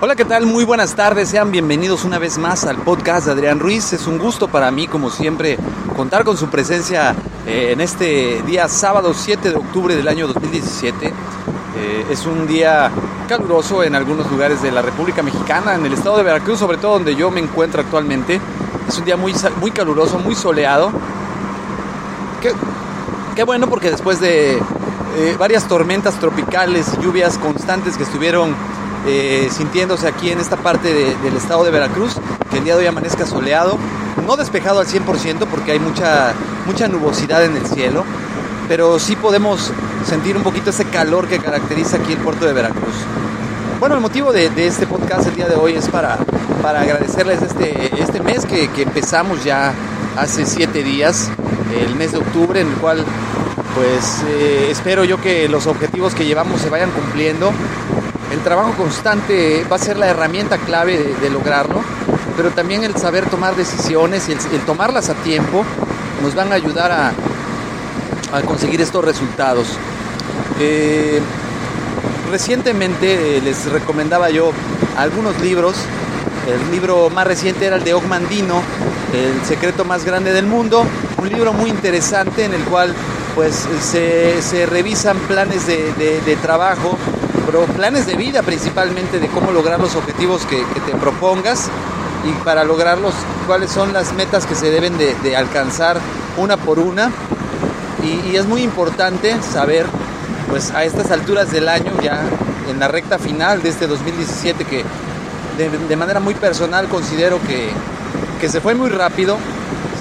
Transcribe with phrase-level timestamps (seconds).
[0.00, 0.46] Hola, ¿qué tal?
[0.46, 1.28] Muy buenas tardes.
[1.28, 3.92] Sean bienvenidos una vez más al podcast de Adrián Ruiz.
[3.92, 5.58] Es un gusto para mí, como siempre,
[5.96, 7.14] contar con su presencia
[7.46, 11.06] eh, en este día sábado 7 de octubre del año 2017.
[11.06, 12.90] Eh, es un día
[13.28, 16.94] caluroso en algunos lugares de la República Mexicana, en el estado de Veracruz, sobre todo
[16.94, 18.40] donde yo me encuentro actualmente.
[18.88, 20.90] Es un día muy, muy caluroso, muy soleado.
[22.40, 22.52] Qué,
[23.36, 24.60] qué bueno porque después de
[25.16, 28.54] eh, varias tormentas tropicales, lluvias constantes que estuvieron
[29.06, 32.14] eh, sintiéndose aquí en esta parte de, del estado de Veracruz,
[32.50, 33.78] que el día de hoy amanezca soleado,
[34.26, 36.32] no despejado al 100% porque hay mucha,
[36.66, 38.04] mucha nubosidad en el cielo,
[38.68, 39.72] pero sí podemos
[40.06, 42.94] sentir un poquito ese calor que caracteriza aquí el puerto de Veracruz.
[43.80, 46.18] Bueno, el motivo de, de este podcast el día de hoy es para,
[46.62, 49.74] para agradecerles este, este mes que, que empezamos ya
[50.16, 51.28] hace siete días,
[51.76, 53.04] el mes de octubre, en el cual
[53.74, 57.52] pues eh, espero yo que los objetivos que llevamos se vayan cumpliendo.
[58.32, 61.82] El trabajo constante va a ser la herramienta clave de, lograrlo,
[62.36, 65.64] pero también el saber tomar decisiones y el, tomarlas a tiempo
[66.22, 67.12] nos van a ayudar a,
[68.32, 69.68] a conseguir estos resultados.
[70.58, 71.20] Eh,
[72.30, 74.52] recientemente eh, les recomendaba yo
[74.96, 75.76] algunos libros.
[76.46, 78.62] El libro más reciente era el de Ogmandino,
[79.12, 80.84] El secreto más grande del mundo.
[81.18, 82.94] Un libro muy interesante en el cual
[83.34, 86.96] pues se, revisan planes de, trabajo,
[87.46, 91.68] pero planes de vida principalmente de cómo lograr los objetivos que, te propongas
[92.24, 93.14] y para lograrlos
[93.46, 95.98] cuáles son las metas que se deben de, alcanzar
[96.36, 97.10] una por una.
[98.02, 99.86] Y, y, es muy importante saber,
[100.48, 102.22] pues a estas alturas del año, ya
[102.68, 104.84] en la recta final de este 2017, que
[105.56, 107.70] de, de manera muy personal considero que,
[108.40, 109.38] que se fue muy rápido.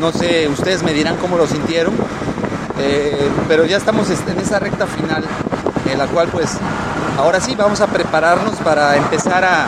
[0.00, 1.94] No sé, ustedes me dirán cómo lo sintieron,
[2.78, 5.24] eh, pero ya estamos en esa recta final
[5.90, 6.50] en la cual pues
[7.18, 9.66] ahora sí vamos a prepararnos para empezar a,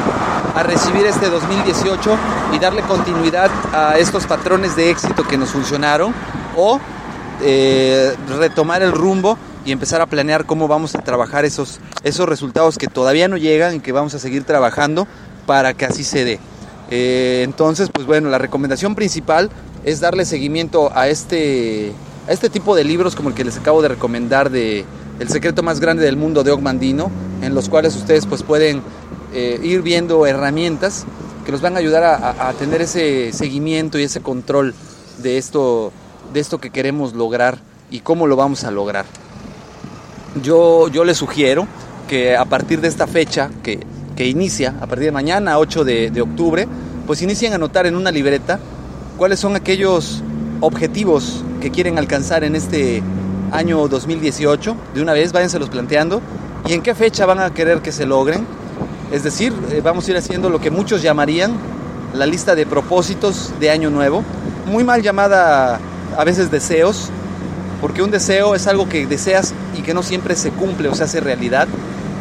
[0.62, 2.16] recibir este 2018
[2.54, 6.14] y darle continuidad a estos patrones de éxito que nos funcionaron
[6.56, 6.80] o
[7.42, 12.78] eh, retomar el rumbo y empezar a planear cómo vamos a trabajar esos, esos resultados
[12.78, 15.06] que todavía no llegan y que vamos a seguir trabajando
[15.44, 16.40] para que así se dé.
[16.90, 19.50] Eh, entonces, pues bueno, la recomendación principal
[19.84, 21.92] es darle seguimiento a este
[22.26, 24.84] a este tipo de libros como el que les acabo de recomendar de
[25.18, 27.10] El secreto más grande del mundo de Ogmandino,
[27.40, 28.82] en los cuales ustedes pues pueden
[29.32, 31.06] eh, ir viendo herramientas
[31.44, 34.74] que nos van a ayudar a, tener ese seguimiento y ese control
[35.22, 35.92] de esto,
[36.32, 37.58] de esto que queremos lograr
[37.90, 39.06] y cómo lo vamos a lograr.
[40.42, 41.68] Yo, yo les sugiero
[42.08, 43.78] que a partir de esta fecha que,
[44.16, 46.66] que inicia, a partir de mañana 8 de, de octubre,
[47.06, 48.58] pues inicien a anotar en una libreta
[49.16, 50.24] cuáles son aquellos
[50.60, 53.02] objetivos que quieren alcanzar en este
[53.52, 54.76] año 2018.
[54.94, 56.20] De una vez, váyanselos planteando.
[56.66, 58.46] ¿Y en qué fecha van a querer que se logren?
[59.12, 61.52] Es decir, eh, vamos a ir haciendo lo que muchos llamarían
[62.12, 64.24] la lista de propósitos de año nuevo.
[64.66, 65.78] Muy mal llamada
[66.16, 67.10] a veces deseos,
[67.80, 71.04] porque un deseo es algo que deseas y que no siempre se cumple o se
[71.04, 71.68] hace realidad.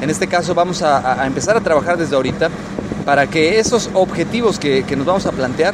[0.01, 2.49] En este caso vamos a, empezar a trabajar desde ahorita
[3.05, 5.73] para que esos objetivos que nos vamos a plantear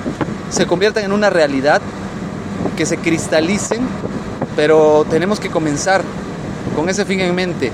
[0.49, 1.81] se conviertan en una realidad
[2.77, 3.81] que se cristalicen,
[4.55, 6.01] pero tenemos que comenzar
[6.75, 7.71] con ese fin en mente.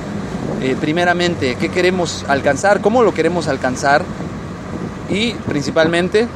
[0.62, 4.04] eh, primeramente qué queremos alcanzar, cómo lo queremos alcanzar
[5.10, 6.28] y principalmente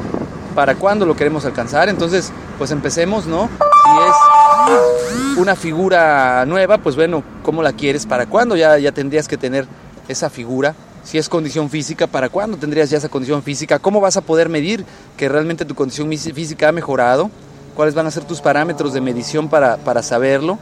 [0.55, 1.89] para cuándo lo queremos alcanzar.
[1.89, 3.49] Entonces, pues empecemos, ¿no?
[3.83, 8.05] Si es una figura nueva, pues bueno, ¿cómo la quieres?
[8.05, 9.65] ¿Para cuándo ya, ya tendrías que tener
[10.07, 10.75] esa figura?
[11.03, 13.79] Si es condición física, ¿para cuándo tendrías ya esa condición física?
[13.79, 14.85] ¿Cómo vas a poder medir
[15.17, 17.31] que realmente tu condición física ha mejorado?
[17.81, 20.59] ¿Cuáles van a ser tus parámetros de medición para, para saberlo?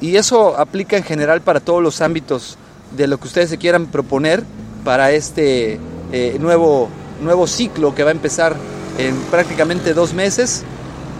[0.00, 2.56] Y eso aplica en general para todos los ámbitos
[2.96, 4.42] de lo que ustedes se quieran proponer
[4.82, 5.78] para este
[6.12, 6.88] eh, nuevo,
[7.20, 8.56] nuevo ciclo que va a empezar
[8.96, 10.64] en prácticamente dos meses,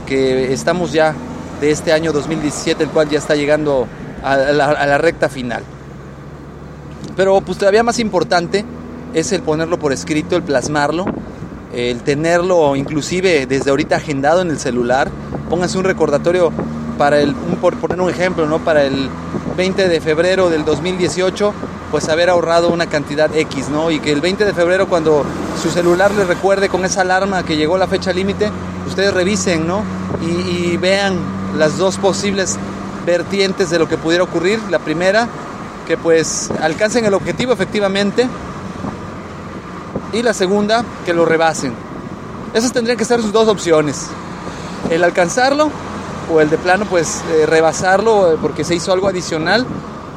[0.07, 1.15] que estamos ya
[1.61, 3.87] de este año 2017, el cual ya está llegando
[4.25, 5.65] a la, a la recta final.
[7.15, 8.65] Pero pues todavía más importante
[9.13, 11.05] es el ponerlo por escrito, el plasmarlo,
[11.73, 15.11] el tenerlo inclusive desde ahorita agendado en el celular.
[15.53, 16.51] Pónganse un recordatorio
[16.97, 18.61] para el, por poner un ejemplo, ¿no?
[18.61, 19.11] Para el
[19.55, 21.53] 20 de febrero del 2018,
[21.91, 23.91] pues haber ahorrado una cantidad X, ¿no?
[23.91, 25.27] Y que el 20 de febrero cuando
[25.63, 28.51] su celular les recuerde con esa alarma que llegó la fecha límite,
[28.89, 29.83] ustedes revisen, ¿no?
[30.23, 31.19] Y, y vean
[31.59, 32.57] las dos posibles
[33.05, 34.59] vertientes de lo que pudiera ocurrir.
[34.71, 35.29] La primera,
[35.87, 38.27] que pues alcancen el objetivo efectivamente.
[40.15, 41.75] Y la segunda, que lo rebasen.
[42.55, 44.09] Esas tendrían que ser sus dos opciones.
[44.91, 45.71] El alcanzarlo
[46.33, 49.67] o el de plano pues eh, rebasarlo porque se hizo algo adicional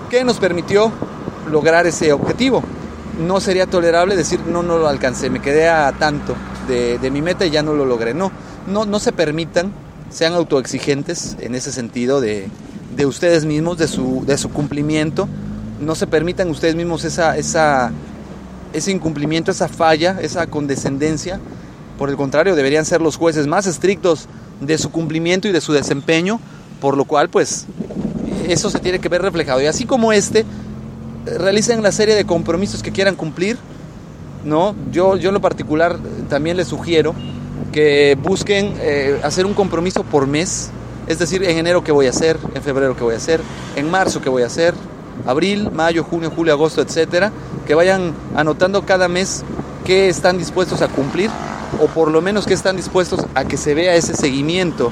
[0.09, 0.91] que nos permitió
[1.49, 2.63] lograr ese objetivo.
[3.25, 6.35] No sería tolerable decir no, no lo alcancé, me quedé a tanto
[6.67, 8.13] de, de mi meta y ya no lo logré.
[8.13, 8.31] No,
[8.67, 9.71] no, no se permitan,
[10.09, 12.49] sean autoexigentes en ese sentido de,
[12.95, 15.27] de ustedes mismos, de su, de su cumplimiento.
[15.79, 17.91] No se permitan ustedes mismos esa, esa,
[18.73, 21.39] ese incumplimiento, esa falla, esa condescendencia.
[21.97, 24.27] Por el contrario, deberían ser los jueces más estrictos
[24.61, 26.39] de su cumplimiento y de su desempeño,
[26.81, 27.65] por lo cual pues
[28.47, 29.61] eso se tiene que ver reflejado.
[29.61, 30.45] Y así como este,
[31.25, 33.57] realicen la serie de compromisos que quieran cumplir,
[34.43, 34.75] ¿no?
[34.91, 35.97] Yo, yo en lo particular
[36.29, 37.15] también les sugiero
[37.71, 40.69] que busquen eh, hacer un compromiso por mes,
[41.07, 43.41] es decir, en enero qué voy a hacer, en febrero qué voy a hacer,
[43.75, 44.73] en marzo qué voy a hacer,
[45.25, 47.31] abril, mayo, junio, julio, agosto, etcétera,
[47.67, 49.43] que vayan anotando cada mes
[49.83, 51.29] qué están dispuestos a cumplir
[51.81, 54.91] o por lo menos que están dispuestos a que se vea ese seguimiento.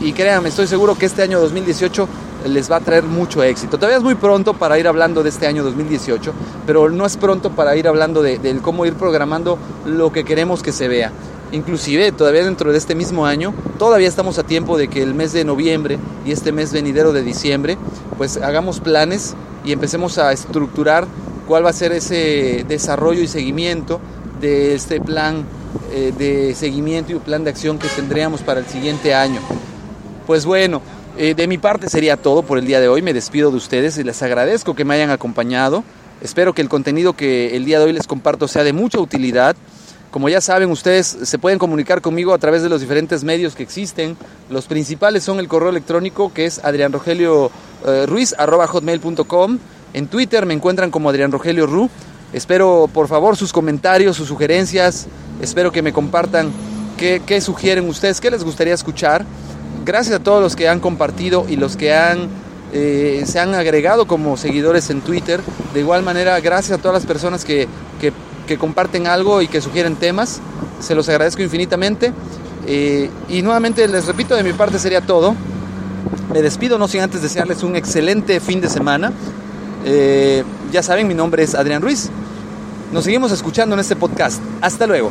[0.00, 2.08] Y créanme, estoy seguro que este año 2018
[2.48, 3.76] les va a traer mucho éxito.
[3.76, 6.32] Todavía es muy pronto para ir hablando de este año 2018,
[6.66, 10.62] pero no es pronto para ir hablando de, de cómo ir programando lo que queremos
[10.62, 11.12] que se vea.
[11.52, 15.32] Inclusive todavía dentro de este mismo año, todavía estamos a tiempo de que el mes
[15.32, 17.76] de noviembre y este mes venidero de diciembre,
[18.16, 21.06] pues hagamos planes y empecemos a estructurar
[21.48, 24.00] cuál va a ser ese desarrollo y seguimiento
[24.40, 25.44] de este plan
[25.92, 29.40] eh, de seguimiento y plan de acción que tendríamos para el siguiente año.
[30.26, 30.80] Pues bueno,
[31.16, 33.02] eh, de mi parte sería todo por el día de hoy.
[33.02, 35.84] Me despido de ustedes y les agradezco que me hayan acompañado.
[36.22, 39.56] Espero que el contenido que el día de hoy les comparto sea de mucha utilidad.
[40.10, 43.62] Como ya saben, ustedes se pueden comunicar conmigo a través de los diferentes medios que
[43.62, 44.16] existen.
[44.48, 49.58] Los principales son el correo electrónico que es adrianrogelio.ruiz.hotmail.com.
[49.92, 51.90] En Twitter me encuentran como Adrián Rogelio Ru.
[52.32, 55.06] Espero por favor sus comentarios, sus sugerencias.
[55.40, 56.50] Espero que me compartan
[56.96, 59.24] qué, sugieren ustedes, qué les gustaría escuchar.
[59.84, 62.28] Gracias a todos los que han compartido y los que han
[62.72, 65.40] eh, se han agregado como seguidores en Twitter.
[65.74, 67.66] De igual manera, gracias a todas las personas que,
[68.00, 68.12] que,
[68.46, 70.40] que comparten algo y que sugieren temas.
[70.80, 72.12] Se los agradezco infinitamente.
[72.66, 75.34] Eh, y nuevamente les repito, de mi parte sería todo.
[76.32, 79.12] Me despido, no sin antes desearles un excelente fin de semana.
[79.84, 82.10] Eh, ya saben, mi nombre es Adrián Ruiz.
[82.92, 84.40] Nos seguimos escuchando en este podcast.
[84.60, 85.10] Hasta luego.